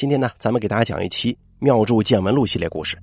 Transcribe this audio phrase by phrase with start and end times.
[0.00, 2.98] 今天呢，咱们给大家讲一期《妙著见闻录》系列故事。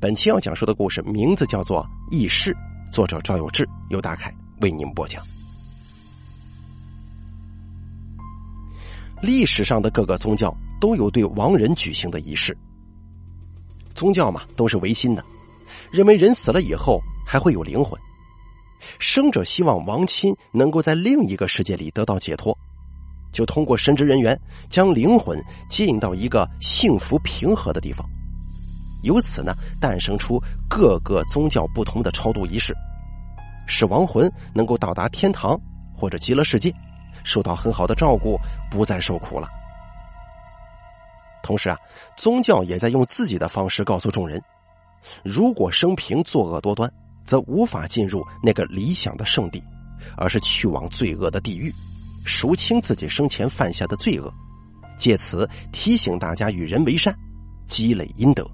[0.00, 2.52] 本期要讲述的故事名字叫做《异事》，
[2.92, 5.22] 作者赵有志，由大凯为您播讲。
[9.22, 12.52] 历史上的各个宗教都有对亡人举行的仪式。
[13.94, 15.24] 宗教嘛，都是唯心的，
[15.92, 17.96] 认为人死了以后还会有灵魂，
[18.98, 22.58] 生者希望亡亲能够在另一个世界里得到解脱。
[23.34, 24.40] 就通过神职人员
[24.70, 25.38] 将灵魂
[25.68, 28.08] 接引到一个幸福平和的地方，
[29.02, 32.72] 由此呢诞生出各个宗教不同的超度仪式，
[33.66, 35.60] 使亡魂能够到达天堂
[35.92, 36.72] 或者极乐世界，
[37.24, 38.38] 受到很好的照顾，
[38.70, 39.48] 不再受苦了。
[41.42, 41.76] 同时啊，
[42.16, 44.40] 宗教也在用自己的方式告诉众人：
[45.24, 46.90] 如果生平作恶多端，
[47.24, 49.62] 则无法进入那个理想的圣地，
[50.16, 51.74] 而是去往罪恶的地狱。
[52.24, 54.32] 赎清自己生前犯下的罪恶，
[54.96, 57.14] 借此提醒大家与人为善，
[57.66, 58.44] 积累阴德。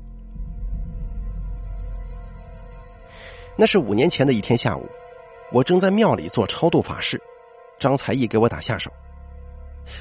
[3.56, 4.88] 那是五年前的一天下午，
[5.52, 7.20] 我正在庙里做超度法事，
[7.78, 8.90] 张才艺给我打下手。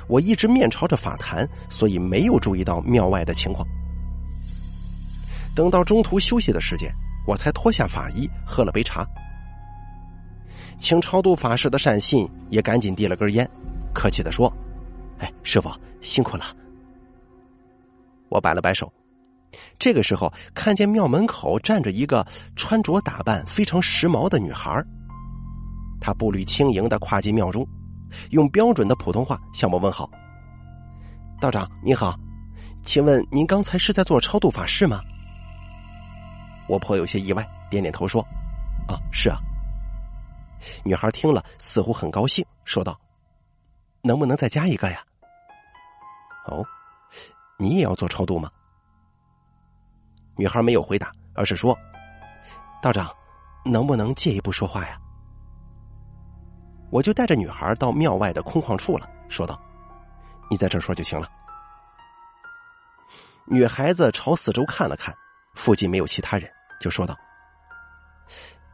[0.07, 3.67] 我一直面朝着法坛，所以没有注意到庙外的情况。
[5.55, 6.89] 等到中途休息的时间，
[7.27, 9.05] 我才脱下法衣，喝了杯茶。
[10.79, 13.47] 请超度法师的善信也赶紧递了根烟，
[13.93, 14.51] 客气的说
[15.19, 15.69] ：“哎，师傅
[16.01, 16.45] 辛苦了。”
[18.29, 18.91] 我摆了摆手。
[19.77, 24.81] 这个时候，看见庙门口站着一个穿着打扮非常时髦的女孩。
[25.99, 27.67] 她步履轻盈的跨进庙中，
[28.29, 30.09] 用标准的普通话向我问好
[31.41, 32.15] ：“道长您好，
[32.83, 35.01] 请问您刚才是在做超度法事吗？”
[36.69, 38.21] 我颇有些意外，点点头说
[38.87, 39.39] ：“啊，是啊。”
[40.83, 42.99] 女孩听了，似乎很高兴，说道
[44.01, 45.03] ：“能不能再加一个呀
[46.47, 46.65] ？”“哦，
[47.57, 48.51] 你也要做超度吗？”
[50.35, 51.77] 女孩没有回答，而是说
[52.81, 53.13] ：“道长，
[53.65, 54.97] 能不能借一步说话呀？”
[56.91, 59.61] 我就带着女孩到庙外的空旷处了，说道
[60.49, 61.29] ：“你在这说就行了。”
[63.45, 65.15] 女孩子朝四周看了看，
[65.55, 67.15] 附近没有其他人，就说道：“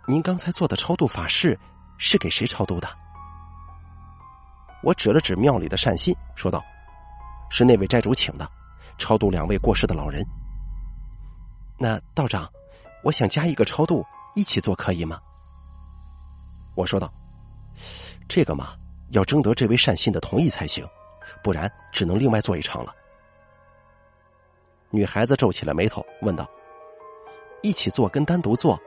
[0.08, 1.60] 您刚才做的超度法事。”
[1.98, 2.88] 是给谁超度的？
[4.84, 6.64] 我指了指庙里的善信，说道
[7.50, 8.48] ：“是那位斋主请的，
[8.98, 10.24] 超度两位过世的老人。”
[11.80, 12.48] 那道长，
[13.04, 15.20] 我想加一个超度，一起做可以吗？
[16.76, 17.12] 我说道
[18.30, 18.76] ：“这个嘛，
[19.10, 20.88] 要征得这位善信的同意才行，
[21.44, 22.94] 不然只能另外做一场了。”
[24.92, 26.48] 女孩子皱起了眉头，问道
[27.64, 28.80] ：“一起做跟单独做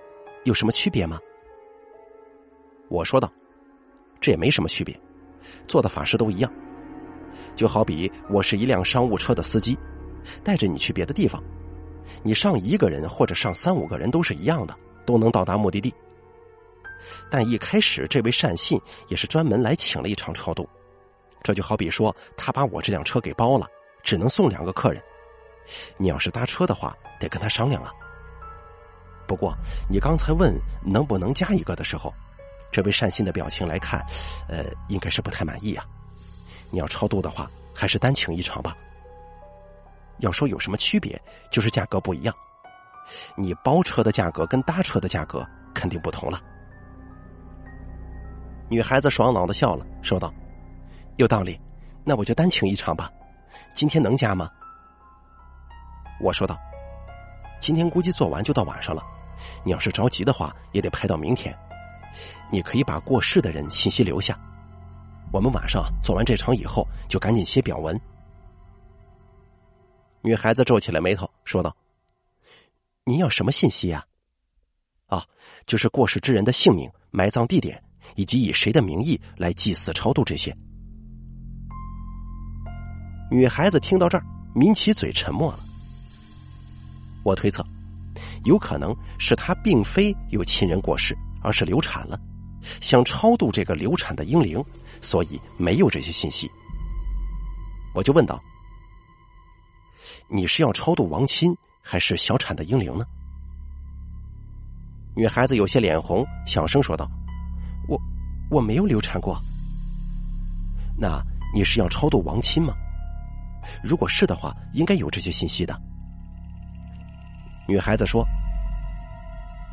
[0.44, 1.18] 有什么区别吗？”
[2.88, 3.30] 我说道
[4.20, 4.98] ：“这也没什么区别，
[5.66, 6.50] 做的法事都一样。
[7.54, 9.78] 就好比我是一辆商务车的司机，
[10.42, 11.42] 带着你去别的地方，
[12.22, 15.92] 你上一个人或者上三五个人都是一样的，都能到达目的地。
[17.30, 20.68] 但一开始这位善信也是专门来请了一场超度，
[21.42, 23.66] 这就好比说他把我这辆车给包了，
[24.02, 25.02] 只能送两个客人。
[25.98, 27.92] 你要是搭车的话，得跟他商量啊。
[29.26, 29.54] 不过
[29.90, 32.12] 你刚才问能不能加一个的时候。”
[32.70, 34.04] 这位善心的表情来看，
[34.48, 35.84] 呃，应该是不太满意啊。
[36.70, 38.76] 你要超度的话，还是单请一场吧。
[40.18, 41.20] 要说有什么区别，
[41.50, 42.34] 就是价格不一样。
[43.36, 46.42] 你包车的价格跟搭车的价格肯定不同了。
[48.68, 50.30] 女孩子爽朗的笑了，说道
[51.16, 51.58] ：“有道理，
[52.04, 53.10] 那我就单请一场吧。
[53.72, 54.50] 今天能加吗？”
[56.20, 56.58] 我说道
[57.60, 59.02] ：“今天估计做完就到晚上了，
[59.64, 61.56] 你要是着急的话，也得排到明天。”
[62.50, 64.38] 你可以把过世的人信息留下，
[65.32, 67.98] 我们晚上做完这场以后就赶紧写表文。
[70.20, 71.74] 女孩子皱起了眉头，说道
[73.04, 74.04] ：“您要什么信息呀
[75.06, 75.24] ？”“啊，
[75.66, 77.82] 就是过世之人的姓名、埋葬地点
[78.16, 80.54] 以及以谁的名义来祭祀超度这些。”
[83.30, 85.60] 女孩子听到这儿，抿起嘴沉默了。
[87.24, 87.64] 我推测，
[88.44, 91.16] 有可能是她并非有亲人过世。
[91.48, 92.20] 而是流产了，
[92.78, 94.62] 想超度这个流产的婴灵，
[95.00, 96.46] 所以没有这些信息。
[97.94, 98.38] 我就问道
[100.28, 103.06] ：“你是要超度亡亲，还是小产的婴灵呢？”
[105.16, 107.10] 女孩子有些脸红，小声说道
[107.88, 107.98] ：“我
[108.50, 109.40] 我没有流产过。
[110.98, 111.18] 那
[111.54, 112.74] 你是要超度亡亲吗？
[113.82, 115.74] 如果是的话，应该有这些信息的。”
[117.66, 118.22] 女孩子说：“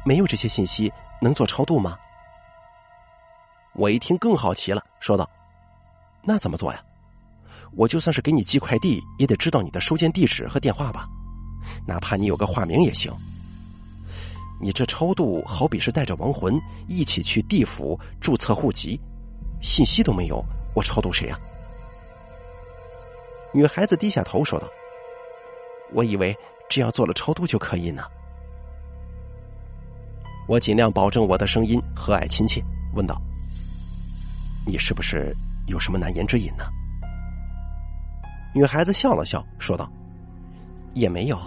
[0.07, 0.89] 没有这些信息。”
[1.25, 1.97] 能做超度吗？
[3.73, 5.27] 我一听更好奇了，说道
[6.21, 6.79] ：“那怎么做呀？
[7.75, 11.09] 我就算是给你寄快递，也得知道你的收件地址和电话吧，
[11.87, 13.11] 哪怕你有个化名也行。
[14.61, 19.01] 你这超度好比是带着亡魂一起去地府注册户籍，
[19.63, 20.45] 信息都没有，
[20.75, 21.39] 我超度谁呀？”
[23.51, 24.67] 女孩子低下头说道
[25.91, 26.37] ：“我以为
[26.69, 28.03] 只要做了超度就可以呢。”
[30.47, 32.63] 我尽量保证我的声音和蔼亲切，
[32.93, 33.19] 问道
[34.65, 35.35] ：“你是不是
[35.67, 36.65] 有什么难言之隐呢？”
[38.53, 39.91] 女孩子笑了笑，说道
[40.93, 41.39] ：“也没有，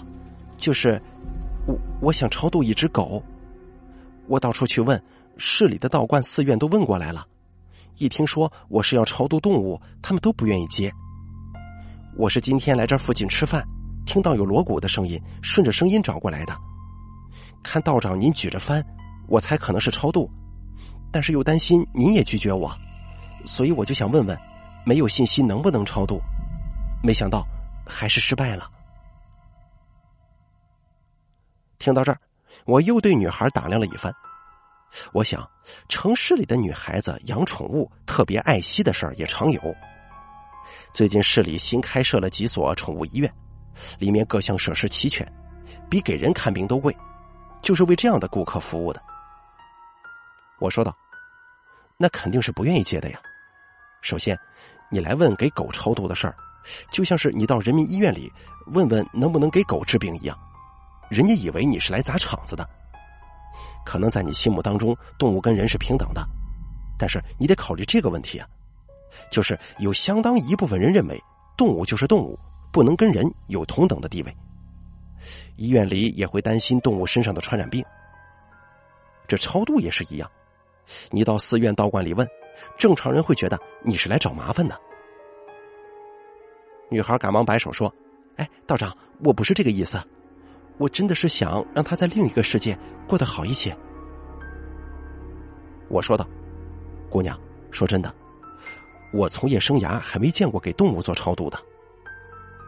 [0.57, 1.01] 就是
[1.67, 3.23] 我我想超度一只狗。
[4.27, 5.01] 我到处去问，
[5.37, 7.25] 市里的道观、寺院都问过来了，
[7.99, 10.93] 一听说我是要超度动物，他们都不愿意接。
[12.17, 13.65] 我是今天来这附近吃饭，
[14.05, 16.55] 听到有锣鼓的声音，顺着声音找过来的。”
[17.63, 18.83] 看道长，您举着幡，
[19.29, 20.31] 我猜可能是超度，
[21.13, 22.71] 但是又担心您也拒绝我，
[23.45, 24.39] 所以我就想问问，
[24.87, 26.21] 没有信息能不能超度？
[27.03, 27.47] 没想到
[27.87, 28.71] 还是失败了。
[31.79, 32.19] 听到这儿，
[32.65, 34.13] 我又对女孩打量了一番。
[35.13, 35.49] 我想，
[35.89, 39.61] 城市里的女孩子养宠物特别爱惜的事儿也常有。
[40.93, 43.33] 最近市里新开设了几所宠物医院，
[43.99, 45.31] 里面各项设施齐全，
[45.91, 46.97] 比给人看病都贵。
[47.61, 49.03] 就是为这样的顾客服务的，
[50.59, 50.97] 我说道
[51.99, 53.21] ：“那肯定是不愿意接的呀。
[54.01, 54.39] 首先，
[54.91, 56.35] 你来问给狗超度的事儿，
[56.91, 58.33] 就像是你到人民医院里
[58.69, 60.39] 问问能不能给狗治病一样，
[61.11, 62.69] 人家以为你是来砸场子的。
[63.85, 66.27] 可能在你心目当中，动物跟人是平等的，
[66.99, 68.47] 但是你得考虑这个问题啊，
[69.31, 71.23] 就是有相当一部分人认为
[71.57, 72.39] 动物就是动物，
[72.73, 74.35] 不能跟人有同等的地位。”
[75.57, 77.85] 医院里也会担心动物身上的传染病。
[79.27, 80.31] 这超度也是一样，
[81.11, 82.27] 你到寺院道观里问，
[82.79, 84.81] 正常人会觉得你是来找麻烦的。
[86.91, 87.95] 女孩赶忙摆手说
[88.37, 90.01] ：“哎，道长，我不是这个意思，
[90.79, 93.77] 我真的是想让他在另一个世界过得好一些。”
[95.91, 96.27] 我说道
[97.11, 97.39] ：“姑娘，
[97.71, 98.15] 说真的，
[99.13, 101.59] 我从业生涯还没见过给动物做超度的。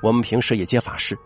[0.02, 1.16] 我们平时也接法事。”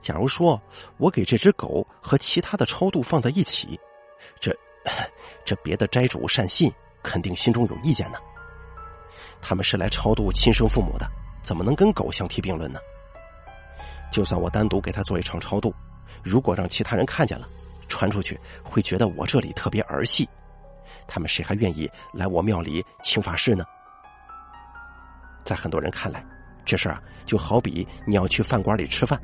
[0.00, 0.60] 假如说
[0.96, 3.78] 我给这只狗和其他的超度放在一起，
[4.40, 4.56] 这
[5.44, 6.72] 这别的斋主善信
[7.02, 8.18] 肯定心中有意见呢。
[9.40, 11.06] 他们是来超度亲生父母的，
[11.42, 12.78] 怎么能跟狗相提并论呢？
[14.12, 15.74] 就算我单独给他做一场超度，
[16.22, 17.48] 如果让其他人看见了，
[17.88, 20.28] 传出去会觉得我这里特别儿戏，
[21.06, 23.64] 他们谁还愿意来我庙里请法事呢？
[25.44, 26.24] 在很多人看来，
[26.64, 29.20] 这事儿啊就好比你要去饭馆里吃饭。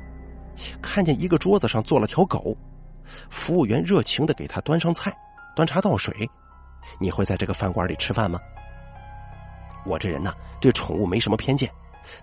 [0.81, 2.55] 看见一个桌子上坐了条狗，
[3.29, 5.15] 服务员热情的给他端上菜、
[5.55, 6.29] 端茶倒水，
[6.99, 8.39] 你会在这个饭馆里吃饭吗？
[9.85, 11.71] 我这人呢，对宠物没什么偏见，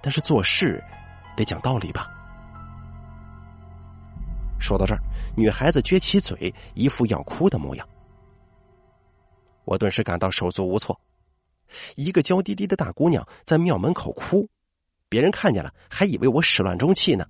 [0.03, 0.83] 但是做事
[1.37, 2.11] 得讲道理吧。
[4.59, 5.00] 说到这儿，
[5.37, 7.88] 女孩子撅起嘴，一副要哭的模样。
[9.65, 10.99] 我顿时感到手足无措。
[11.97, 14.49] 一个娇滴滴的大姑娘在庙门口哭，
[15.09, 17.27] 别人看见了还以为我始乱终弃呢。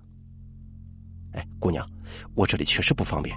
[1.37, 1.87] 哎，姑娘，
[2.33, 3.35] 我这里确实不方便，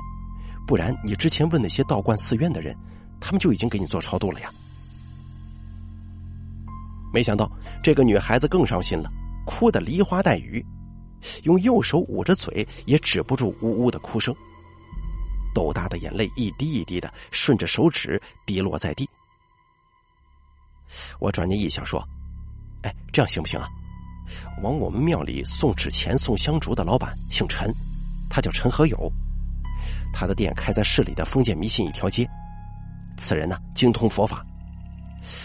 [0.66, 2.74] 不然你之前问那些道观寺院的人，
[3.20, 4.50] 他们就已经给你做超度了呀。
[7.12, 7.50] 没想到
[7.82, 9.10] 这个女孩子更伤心了，
[9.44, 10.64] 哭得梨花带雨，
[11.42, 14.34] 用右手捂着嘴，也止不住呜呜的哭声，
[15.54, 19.06] 豆大的眼泪一滴一滴的顺着手指滴落在地。
[21.18, 22.02] 我转念一想，说
[22.82, 23.68] ：“哎，这样行不行啊？
[24.62, 27.68] 往我们庙里送纸钱、送香烛的老板姓陈。”
[28.30, 29.12] 他叫陈和友，
[30.12, 32.26] 他的店开在市里的封建迷信一条街。
[33.16, 34.46] 此人呢，精通佛法，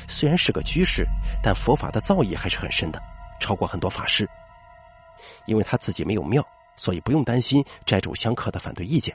[0.08, 1.06] 虽然是个居士，
[1.44, 3.02] 但佛法的造诣还是很深的，
[3.42, 4.30] 超过很多法师。
[5.46, 6.46] 因为他自己没有庙，
[6.78, 9.14] 所以不用担心斋主香客的反对意见。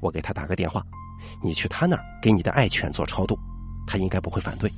[0.00, 0.82] 我给他打个电话，
[1.42, 3.38] 你去他那儿给你的爱犬做超度，
[3.86, 4.72] 他应该不会反对。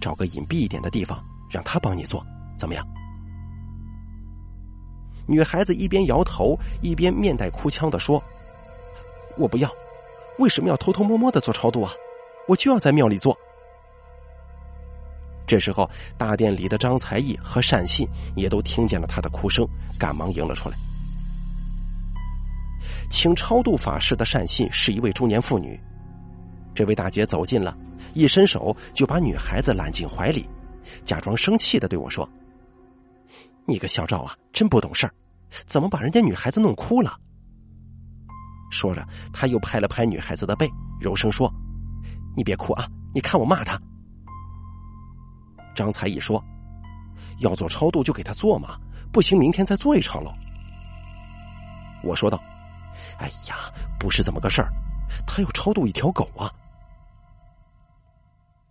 [0.00, 2.24] 找个隐蔽一点的地方，让他帮你做，
[2.56, 2.86] 怎么样？
[5.26, 8.22] 女孩子一边摇头，一边面带哭腔的说
[9.38, 9.70] ：“我不要，
[10.38, 11.92] 为什么要偷偷摸摸的做超度啊？
[12.48, 13.36] 我就要在庙里做。”
[15.46, 19.66] 这时候，大殿里的张才义和善信也都听见了他的哭声，
[19.98, 20.76] 赶忙迎了出来。
[23.10, 25.78] 请超度法事的善信是一位中年妇女，
[26.74, 27.76] 这位大姐走近了，
[28.14, 30.48] 一伸手就把女孩子揽进怀里，
[31.04, 32.26] 假装生气的对我说。
[33.66, 35.14] 你个小赵啊，真不懂事儿，
[35.66, 37.18] 怎么把人家女孩子弄哭了？
[38.70, 40.68] 说着，他又拍了拍女孩子的背，
[41.00, 41.52] 柔声说
[42.36, 43.80] ：“你别哭啊，你看我骂他。”
[45.76, 46.42] 张才义说
[47.40, 48.78] ：“要做超度就给他做嘛，
[49.12, 50.32] 不行明天再做一场喽。
[52.02, 52.42] 我说道
[53.20, 54.72] ：“哎呀，不是这么个事儿，
[55.26, 56.52] 他要超度一条狗啊。”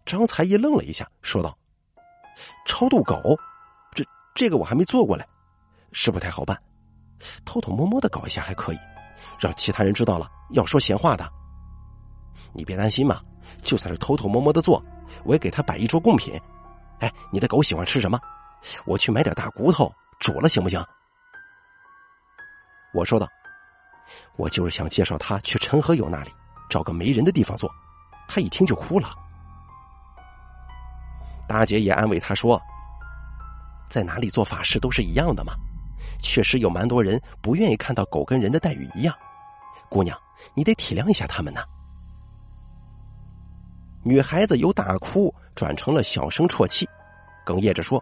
[0.05, 1.57] 张才义愣了一下，说道
[2.65, 3.15] ：“超度狗，
[4.33, 5.25] 这个我还没做过嘞，
[5.91, 6.57] 是不太好办，
[7.45, 8.79] 偷偷摸摸的搞一下还可以，
[9.39, 11.29] 让其他人知道了要说闲话的。
[12.53, 13.21] 你别担心嘛，
[13.61, 14.83] 就算是偷偷摸摸的做，
[15.23, 16.39] 我也给他摆一桌贡品。
[16.99, 18.19] 哎，你的狗喜欢吃什么？
[18.85, 20.83] 我去买点大骨头煮了，行不行？”
[22.93, 23.27] 我说道
[24.37, 26.31] ：“我就是想介绍他去陈和友那里
[26.69, 27.71] 找个没人的地方做。”
[28.27, 29.13] 他一听就哭了。
[31.47, 32.61] 大姐也安慰他说
[33.91, 35.53] ：“在哪里做法事都是一样的嘛，
[36.23, 39.13] 确实有蛮多人不愿意看到狗跟人的待遇一样。
[39.89, 40.17] 姑娘，
[40.55, 41.61] 你得体谅一下他们呢。”
[44.01, 46.87] 女孩子由大哭转成了小声啜泣，
[47.45, 48.01] 哽咽着说：“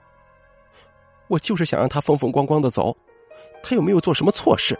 [1.27, 2.95] 我就是想让他风风光光的走，
[3.63, 4.79] 他又没有做什么错事。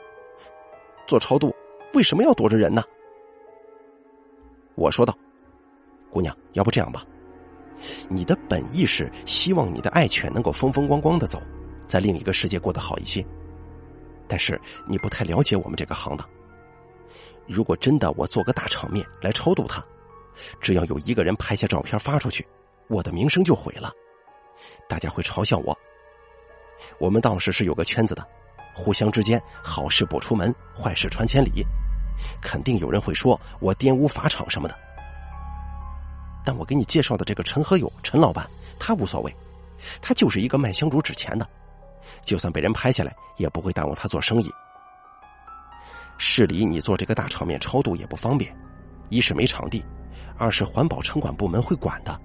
[1.07, 1.53] 做超度
[1.95, 2.83] 为什么要躲着人呢？”
[4.77, 5.17] 我说道
[6.11, 7.03] ：“姑娘，要不这样吧。”
[8.09, 11.41] 你的本意是希望你的爱犬能够风风光光的走，
[11.87, 13.25] 在另一个世界过得好一些。
[14.27, 16.27] 但是你不太了解我们这个行当。
[17.47, 19.83] 如果真的我做个大场面来超度他，
[20.61, 22.47] 只要有一个人拍下照片发出去，
[22.87, 23.91] 我的名声就毁了，
[24.87, 25.75] 大家会嘲笑我。
[26.99, 28.25] 我们道士是有个圈子的，
[28.75, 31.65] 互相之间好事不出门，坏事传千里，
[32.41, 34.77] 肯定有人会说我玷污法场什么的。
[36.45, 39.35] 但我给你介绍的这个陈和友陈老板，他无所谓，
[40.01, 41.47] 他就是一个卖香烛纸钱的，
[42.21, 44.51] 就算被人拍下来，也不会耽误他做生意。
[46.17, 48.53] 市里你做这个大场面超度也不方便，
[49.09, 49.83] 一是没场地，
[50.37, 52.19] 二是环保城管部门会管的。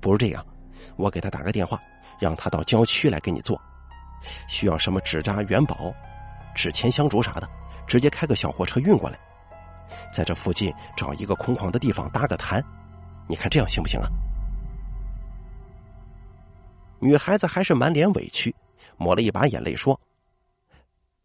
[0.00, 0.44] 不如这样，
[0.96, 1.80] 我给他打个电话，
[2.20, 3.60] 让他到郊区来给你做，
[4.48, 5.92] 需要什么纸扎、元宝、
[6.54, 7.48] 纸钱、香烛啥的，
[7.86, 9.18] 直接开个小货车运过来，
[10.12, 12.62] 在这附近找一个空旷的地方搭个坛。
[13.28, 14.08] 你看这样行不行啊？
[16.98, 18.54] 女孩子还是满脸委屈，
[18.96, 20.00] 抹了一把眼泪说：“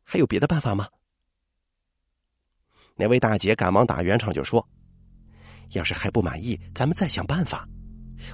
[0.03, 0.87] 还有别的办法吗？”
[2.97, 4.67] 那位大姐赶忙打圆场就说
[5.71, 7.67] ：“要是还不满意，咱们再想办法。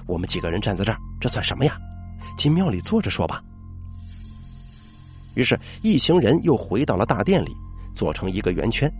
[0.06, 1.78] 我们几个人站在这儿，这算什么呀？
[2.36, 3.42] 进庙里坐着说吧。”
[5.34, 7.54] 于是，一行人又回到了大殿里，
[7.94, 8.92] 坐成一个圆圈。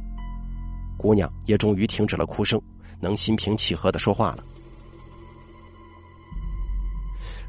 [0.96, 2.62] 姑娘也终于停止了哭声，
[3.00, 4.44] 能心平气和的说话了。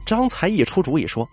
[0.06, 1.28] 张才一出主意说：“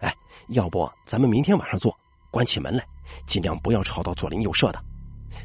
[0.00, 0.14] 哎，
[0.48, 1.94] 要不咱们明天晚上做，
[2.30, 2.84] 关起门来，
[3.26, 4.82] 尽量不要吵到左邻右舍的，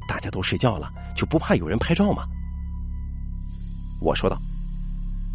[0.08, 2.26] 大家都睡觉了，就不怕有人拍照吗？”
[4.02, 4.38] 我说道：“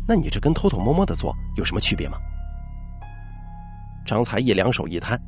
[0.07, 2.19] 那你这跟偷偷摸摸的做有什么区别吗？”
[4.07, 5.21] 张才一两手一摊：“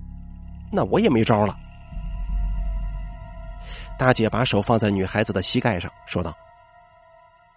[0.73, 1.57] 那我也没招了。”
[3.99, 6.33] 大姐把手放在女孩子的膝盖上，说道：“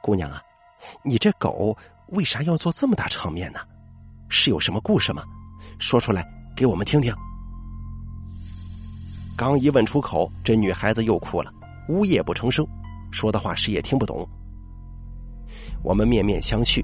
[0.01, 0.41] 姑娘啊，
[1.03, 1.77] 你这狗
[2.07, 3.59] 为啥要做这么大场面呢？”
[4.29, 5.23] 是有什么故事吗？
[5.79, 7.13] 说出来给我们听听。
[9.35, 11.51] 刚一问出口，这女孩子又哭了，
[11.87, 12.67] 呜咽不成声，
[13.11, 14.27] 说的话谁也听不懂。
[15.81, 16.83] 我们面面相觑，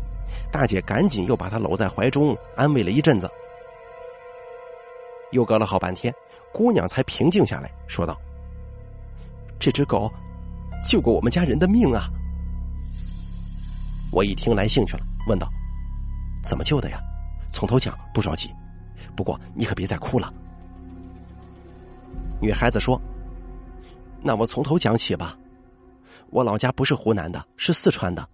[0.52, 3.30] 大姐赶紧又把她搂在怀中，安慰了一阵子。
[5.32, 6.14] 又隔了好半天，
[6.54, 8.18] 姑娘才平静下来，说道
[9.60, 10.10] ：“这只狗
[10.86, 12.08] 救过我们家人的命啊！”
[14.12, 15.52] 我一听来兴趣了，问道
[16.42, 17.02] ：“怎么救的呀？”
[17.52, 18.50] 从头讲，不着急。
[19.16, 20.34] 不过你可别再哭了。
[22.42, 23.00] 女孩子说
[24.22, 25.38] ：“那我从头讲起吧。
[26.32, 28.28] 我老家不是湖南的，是四川的，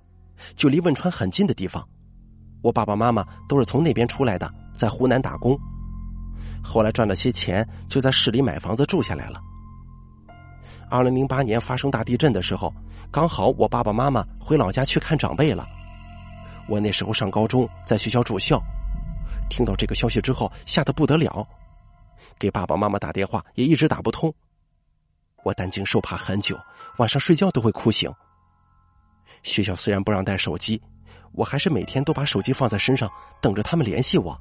[0.56, 1.88] 就离汶川很近的地方。
[2.64, 5.58] 我爸爸妈妈都是从那边出来的，在湖南打工。
[6.64, 9.40] 后来赚了些钱，就在市里买房子住下来了。
[10.90, 12.74] 二零零八年发生大地震的时候，
[13.12, 15.68] 刚好我爸爸妈妈回老家去看长辈了。
[16.68, 18.62] 我那时候上高中，在学校住校。”
[19.50, 21.48] 听到这个消息之后，吓得不得了，
[22.40, 24.34] 给爸爸妈妈打电话也一直打不通。
[25.44, 26.60] 我担惊受怕很久，
[26.98, 28.12] 晚上睡觉都会哭醒。
[29.44, 30.82] 学校虽然不让带手机，
[31.34, 33.10] 我还是每天都把手机放在身上，
[33.42, 34.40] 等着他们联系我。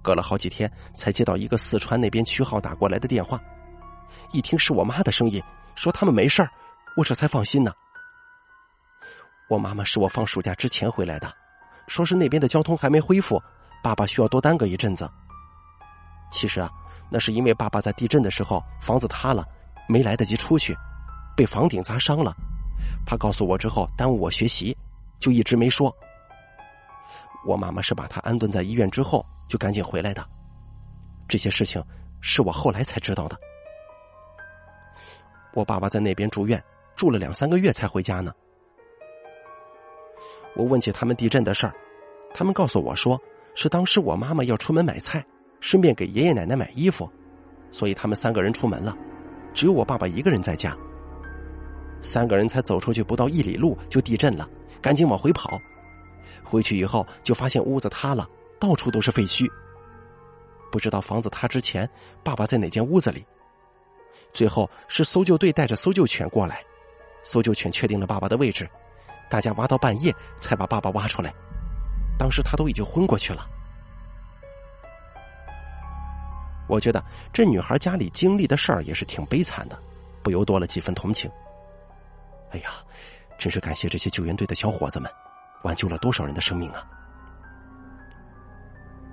[0.00, 3.38] 隔了好几天，才接到一个四川那边区号打过来的电话，
[4.32, 5.42] 一听是我妈的声音，
[5.74, 6.50] 说他们没事儿，
[6.96, 7.72] 我这才放心呢。
[9.50, 11.30] 我妈妈是我放暑假之前回来的，
[11.88, 13.42] 说是那边的交通还没恢复。
[13.82, 15.08] 爸爸需要多耽搁一阵子。
[16.30, 16.70] 其实啊，
[17.10, 19.46] 那是因为爸爸在地震的时候房子塌了，
[19.88, 20.76] 没来得及出去，
[21.36, 22.34] 被房顶砸伤了。
[23.06, 24.76] 怕告诉我之后耽误我学习，
[25.18, 25.94] 就一直没说。
[27.46, 30.26] 我妈妈是把他安顿在医院之后，就赶紧回来的。
[31.28, 31.82] 这些事情
[32.20, 33.38] 是我后来才知道的。
[35.54, 36.62] 我爸爸在那边住院，
[36.96, 38.32] 住了两三个月才回家呢。
[40.58, 41.72] 我问起他们地震的事儿，
[42.34, 43.18] 他们告诉我说，
[43.54, 45.24] 是当时我妈妈要出门买菜，
[45.60, 47.08] 顺便给爷爷奶奶买衣服，
[47.70, 48.94] 所以他们三个人出门了，
[49.54, 50.76] 只有我爸爸一个人在家。
[52.00, 54.48] 三个人才走出去不到一里路就地震了，
[54.82, 55.60] 赶紧往回跑。
[56.42, 59.48] 回去以后就发现屋子塌了，到处都是废墟。
[60.70, 61.88] 不知道房子塌之前，
[62.24, 63.24] 爸爸在哪间屋子里。
[64.32, 66.62] 最后是搜救队带着搜救犬过来，
[67.22, 68.68] 搜救犬确定了爸爸的位置，
[69.28, 71.32] 大家挖到半夜才把爸爸挖出来。
[72.18, 73.46] 当时他都已经昏过去了。
[76.68, 79.78] 我觉得这女孩家里经历的事儿也是挺悲惨的，
[80.22, 81.30] 不由多了几分同情。
[82.50, 82.70] 哎呀，
[83.38, 85.10] 真是感谢这些救援队的小伙子们，
[85.62, 86.84] 挽救了多少人的生命啊！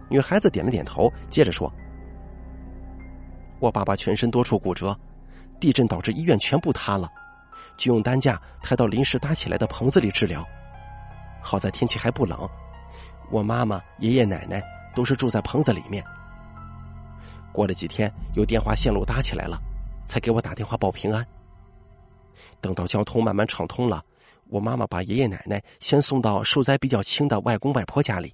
[0.10, 1.72] 女孩子点了点头，接着说。
[3.60, 4.98] 我爸爸全身多处骨折，
[5.60, 7.10] 地震导致医院全部塌了，
[7.78, 10.46] 就用担架抬到临时搭起来的棚子里治疗。
[11.42, 12.50] 好在天气还不冷，
[13.30, 14.62] 我妈妈、爷爷奶奶
[14.96, 16.04] 都是住在棚子里面。
[17.52, 19.62] 过了几天，有电话线路搭起来了，
[20.08, 21.26] 才给我打电话报平安。
[22.60, 24.04] 等到交通慢慢畅通了，
[24.48, 28.34] 我妈妈把爷爷奶奶先送到受灾比较轻的外公外婆家里，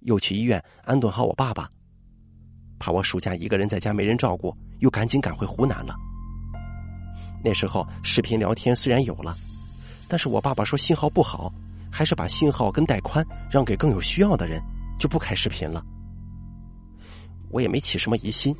[0.00, 1.70] 又去医院安顿好我爸爸。
[2.78, 5.94] 怕我暑假一个人在家没人照顾，又赶紧赶回湖南了。
[7.44, 9.36] 那时候视频聊天虽然有了，
[10.08, 11.52] 但是我爸爸说信号不好，
[11.90, 14.62] 还是把信号跟带宽让给更有需要的人，
[14.98, 15.84] 就不开视频了。
[17.50, 18.54] 我也没起什么疑心。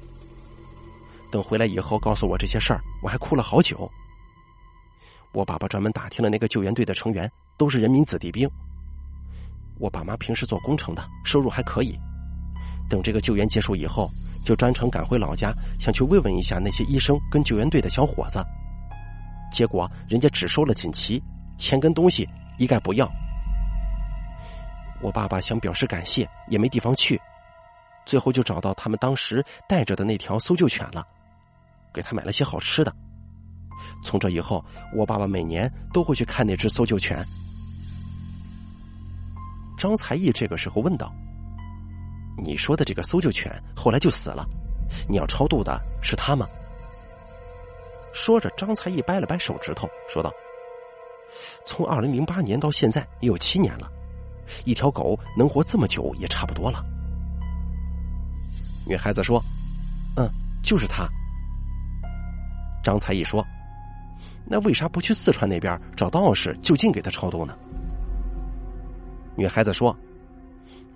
[1.31, 3.91] 等回来以后告诉我这些事儿，我还哭了好久。
[5.33, 8.47] 我爸爸专门打听了那个救援队的成员，都是人民子弟兵。
[9.79, 11.99] 我爸妈平时做工程的，收入还可以。
[12.91, 14.11] 等这个救援结束以后，
[14.45, 18.45] 就专程赶回老家，想去慰问一下那些医生跟救援队的小伙子。
[19.53, 21.23] 结果人家只收了锦旗，
[21.59, 23.09] 钱跟东西一概不要。
[25.01, 27.21] 我爸爸想表示感谢，也没地方去，
[28.07, 31.07] 最后就找到他们当时带着的那条搜救犬了，
[31.93, 32.95] 给他买了些好吃的。
[34.03, 37.25] 从这以后，我爸爸每年都会去看那只搜救犬。
[39.77, 41.13] 张才义这个时候问道。
[42.45, 44.47] 你说的这个搜救犬后来就死了，
[45.09, 46.47] 你要超度的是他吗？
[48.13, 50.33] 说着，张才义掰了掰手指头，说道
[51.65, 53.91] ：“从二零零八年到现在也有七年了，
[54.65, 56.85] 一条狗能活这么久也差不多了。”
[58.87, 59.43] 女孩子说
[60.17, 60.29] ：“嗯，
[60.63, 61.09] 就是他。”
[62.85, 63.45] 张才义说
[64.45, 67.57] ：“那为啥不去四川那边找道士就近给他超度呢？”
[69.37, 69.97] 女孩子说。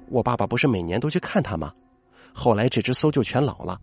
[0.09, 1.73] 我爸爸不是每年都去看他吗？
[2.33, 3.77] 后来这只搜救犬老了。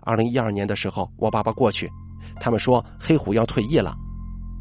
[0.00, 1.92] 二零一二年的时候，我爸爸过去，
[2.38, 3.96] 他们说黑虎要退役了，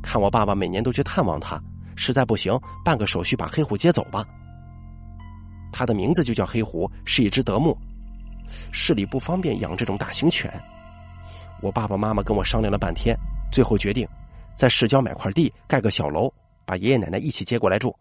[0.01, 1.61] 看我爸爸每年都去探望他，
[1.95, 4.25] 实在不行办个手续把黑虎接走吧。
[5.71, 7.77] 他的名字就叫黑虎，是一只德牧。
[8.71, 10.51] 市里不方便养这种大型犬，
[11.61, 13.17] 我爸爸妈妈跟我商量了半天，
[13.51, 14.07] 最后决定
[14.55, 16.31] 在市郊买块地盖个小楼，
[16.65, 17.93] 把爷爷奶奶一起接过来住。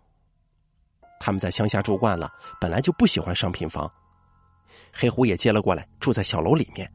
[1.19, 3.91] 他们在乡下住惯了，本来就不喜欢商品房。
[4.93, 6.91] 黑虎也接了过来，住在小楼里面。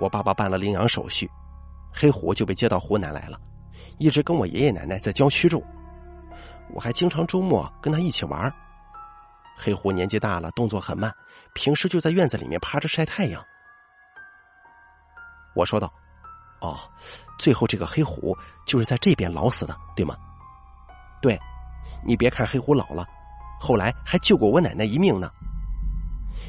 [0.00, 1.30] 我爸爸办了领养手续，
[1.92, 3.38] 黑虎就被接到湖南来了，
[3.98, 5.62] 一直跟我爷爷奶奶在郊区住。
[6.70, 8.52] 我还经常周末跟他一起玩。
[9.56, 11.14] 黑虎年纪大了，动作很慢，
[11.52, 13.44] 平时就在院子里面趴着晒太阳。
[15.54, 15.92] 我说道
[16.62, 16.78] ：“哦，
[17.38, 18.34] 最后这个黑虎
[18.64, 20.16] 就是在这边老死的，对吗
[21.20, 21.38] ？”“对。”
[22.02, 23.06] 你别看黑虎老了，
[23.60, 25.30] 后来还救过我奶奶一命呢。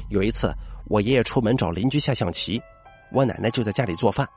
[0.08, 0.50] 有一次，
[0.86, 2.62] 我爷爷出门找邻居下象棋，
[3.12, 4.28] 我奶奶就在家里做饭。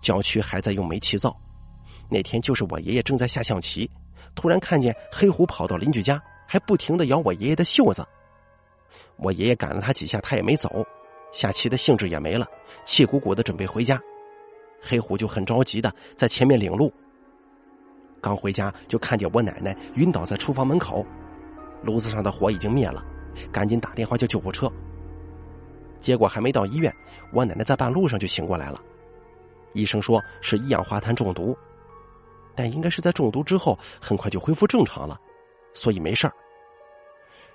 [0.00, 1.36] 郊区还在用煤气灶，
[2.08, 3.90] 那天就是我爷爷正在下象棋，
[4.34, 8.06] 突然看见黑虎跑到邻居家，还不停的咬我爷爷的袖子。
[9.16, 10.86] 我爷爷赶了他几下，他也没走，
[11.32, 12.46] 下棋的兴致也没了，
[12.84, 14.00] 气鼓鼓的准备回家。
[14.80, 16.92] 黑虎就很着急的在前面领路。
[18.22, 21.04] 刚回家就看见我奶奶晕倒在厨房门口，
[21.82, 23.04] 炉子上的火已经灭了，
[23.52, 24.72] 赶紧打电话叫救护车。
[26.06, 26.94] 结果还没到医院，
[27.32, 28.80] 我奶奶在半路上就醒过来了。
[29.72, 31.58] 医生说是一氧化碳中毒，
[32.54, 35.20] 但应该是在中毒之后很快就恢复正常了，
[35.74, 36.32] 所以没事儿。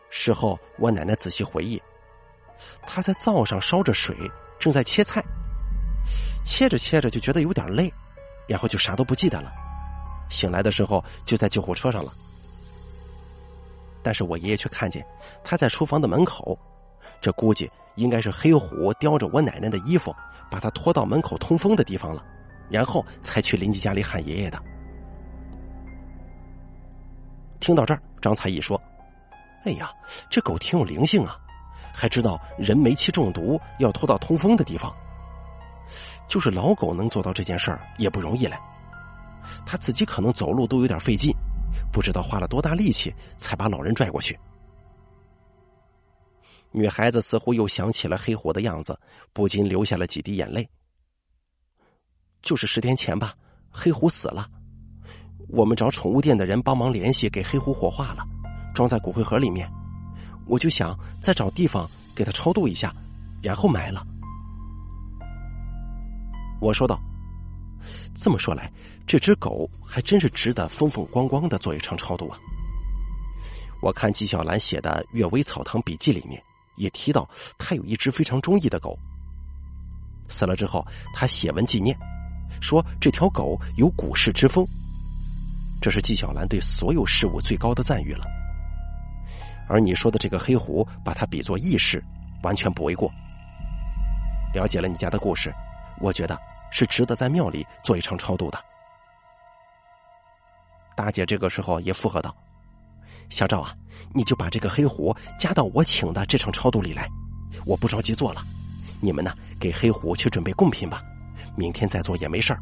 [0.10, 1.82] 事后我奶奶仔细回忆，
[2.86, 4.14] 她在灶上烧着水，
[4.60, 5.24] 正在切菜，
[6.44, 7.90] 切着切着就觉得有点累，
[8.50, 9.50] 然后就啥都不记得了。
[10.28, 12.14] 醒来的时候就在救护车上了，
[14.04, 15.02] 但是我爷爷却看见
[15.42, 16.60] 他在厨房的门口
[17.22, 20.16] 这估计应该是黑虎叼着我奶奶的衣服，
[20.50, 22.24] 把她拖到门口通风的地方了，
[22.70, 24.62] 然后才去邻居家里喊爷爷的。
[27.60, 28.82] 听到这儿，张才艺说
[29.66, 29.92] ：“哎呀，
[30.30, 31.38] 这狗挺有灵性啊，
[31.94, 34.92] 还知道人煤气中毒要拖到通风的地方。
[36.28, 38.58] 就是老狗能做到这件事儿也不容易嘞，
[39.66, 41.32] 他自己可能走路都有点费劲，
[41.92, 44.38] 不知道花了多大力气才把老人拽过去。”
[46.72, 48.98] 女孩子似乎又想起了黑虎的样子，
[49.34, 50.68] 不禁流下了几滴眼泪。
[52.42, 53.36] 就是十天前吧，
[53.70, 54.48] 黑虎死了。
[55.50, 58.24] 我们找宠物店的人帮忙联系，给黑虎火化了，
[58.74, 59.70] 装在骨灰盒里面。
[60.48, 62.96] 我就想再找地方给它超度一下，
[63.44, 64.06] 然后埋了。
[66.62, 67.00] 我说道
[68.16, 68.72] ：“这么说来，
[69.06, 72.40] 这只狗还真是值得风风光光的做一场超度啊！”
[73.82, 76.42] 我看纪晓岚写的《阅微草堂笔记》里面
[76.78, 78.98] 也提到，他有一只非常中意的狗。
[80.28, 81.98] 死了之后，他写文纪念，
[82.62, 84.66] 说这条狗有古世之风。
[85.82, 88.24] 这是纪晓岚对所有事物最高的赞誉了，
[89.68, 92.04] 而你说的这个黑狐，把它比作义士，
[92.44, 93.12] 完全不为过。
[94.54, 95.52] 了解了你家的故事，
[96.00, 96.38] 我觉得
[96.72, 98.64] 是值得在庙里做一场超度的。
[100.96, 102.36] 大姐这个时候也附和道
[103.30, 103.74] ：“小赵啊，
[104.14, 107.10] 你就把这个黑狐加到我请的这场超度里来，
[107.66, 108.42] 我不着急做了，
[109.00, 111.02] 你们呢给黑狐去准备贡品吧，
[111.56, 112.60] 明天再做也没事儿。”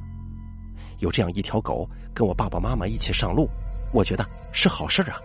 [1.00, 3.50] 有这样一条狗跟我爸爸妈妈一起上路，
[3.94, 5.18] 我觉得是好事啊。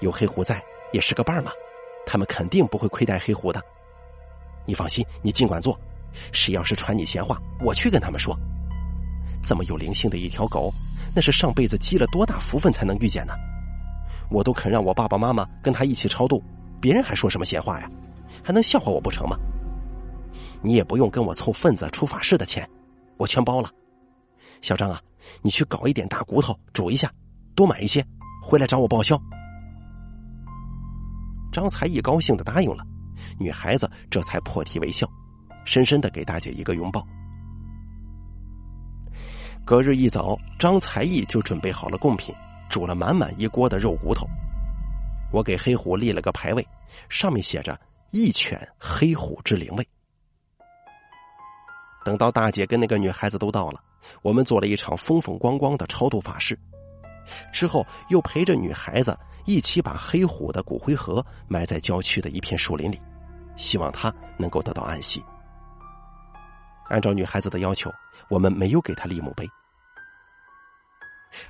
[0.00, 1.52] 有黑狐在也是个伴嘛，
[2.06, 3.60] 他们肯定不会亏待黑狐的。
[4.66, 5.78] 你放心，你尽管做。
[6.32, 8.36] 谁要是传你闲话，我去跟他们说。
[9.42, 10.72] 这么有灵性的一条狗，
[11.14, 13.34] 那是上辈子积了多大福分才能遇见呢？
[14.30, 16.42] 我都肯让我爸爸妈妈跟他一起超度，
[16.80, 17.90] 别人还说什么闲话呀？
[18.42, 19.36] 还能笑话我不成吗？
[20.62, 22.68] 你也不用跟我凑份子出法事的钱，
[23.16, 23.70] 我全包了。
[24.60, 25.00] 小张啊，
[25.42, 27.10] 你去搞一点大骨头煮一下，
[27.54, 28.04] 多买一些，
[28.42, 29.20] 回来找我报销。
[31.52, 32.84] 张才艺高兴的答应了，
[33.38, 35.08] 女孩子这才破涕为笑，
[35.64, 37.04] 深深的给大姐一个拥抱。
[39.64, 42.34] 隔日一早，张才艺就准备好了贡品，
[42.70, 44.26] 煮了满满一锅的肉骨头。
[45.30, 46.66] 我给黑虎立了个牌位，
[47.10, 47.78] 上面写着
[48.10, 49.84] “一犬黑虎之灵位”。
[52.02, 53.82] 等到大姐跟那个女孩子都到了。
[54.22, 56.58] 我们做了一场风风光光的超度法事，
[57.52, 62.98] 之后又陪着女孩子一起把黑虎的骨灰盒埋在郊区的一片树林里，
[63.56, 65.22] 希望他能够得到安息。
[66.88, 67.92] 按照女孩子的要求，
[68.30, 69.46] 我们没有给她立墓碑，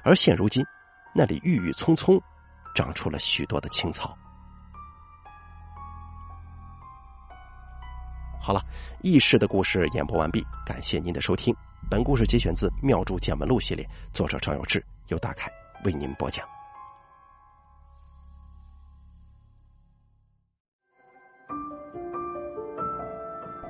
[0.02, 0.62] 而现如今，
[1.12, 2.20] 那里郁郁葱葱，
[2.74, 4.16] 长出了许多的青草。
[8.40, 8.62] 好了，
[9.02, 11.54] 轶事的故事演播完毕，感谢您的收听。
[11.90, 15.50] 本故事节选自《妙著见闻录》系列，作者赵有志，由大凯
[15.84, 16.46] 为您播讲。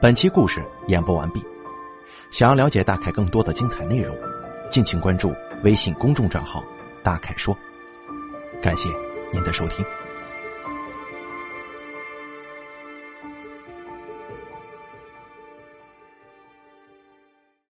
[0.01, 1.45] 本期故事演播完毕。
[2.31, 4.17] 想要了解大凯更多的精彩内容，
[4.71, 6.63] 敬请关注微信公众账号
[7.03, 7.57] “大凯说”。
[8.63, 8.89] 感谢
[9.33, 9.85] 您的收听。